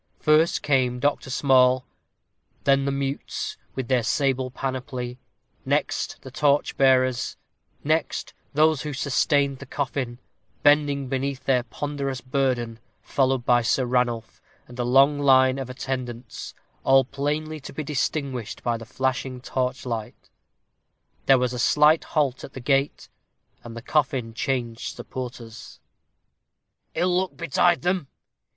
First 0.17 0.63
came 0.63 0.97
Dr. 0.99 1.29
Small; 1.29 1.85
then 2.63 2.85
the 2.85 2.91
mutes, 2.91 3.55
with 3.75 3.87
their 3.87 4.01
sable 4.01 4.49
panoply; 4.49 5.19
next, 5.63 6.17
the 6.23 6.31
torch 6.31 6.75
bearers; 6.75 7.37
next, 7.83 8.33
those 8.51 8.81
who 8.81 8.93
sustained 8.93 9.59
the 9.59 9.67
coffin, 9.67 10.17
bending 10.63 11.07
beneath 11.07 11.43
their 11.43 11.61
ponderous 11.61 12.19
burden, 12.19 12.79
followed 13.03 13.45
by 13.45 13.61
Sir 13.61 13.85
Ranulph 13.85 14.41
and 14.67 14.79
a 14.79 14.83
long 14.83 15.19
line 15.19 15.59
of 15.59 15.69
attendants, 15.69 16.55
all 16.83 17.05
plainly 17.05 17.59
to 17.59 17.71
be 17.71 17.83
distinguished 17.83 18.63
by 18.63 18.77
the 18.77 18.85
flashing 18.87 19.39
torchlight. 19.39 20.31
There 21.27 21.37
was 21.37 21.53
a 21.53 21.59
slight 21.59 22.05
halt 22.05 22.43
at 22.43 22.53
the 22.53 22.59
gate, 22.59 23.07
and 23.63 23.77
the 23.77 23.83
coffin 23.83 24.33
changed 24.33 24.95
supporters. 24.95 25.79
"Ill 26.95 27.15
luck 27.19 27.37
betide 27.37 27.83
them!" 27.83 28.07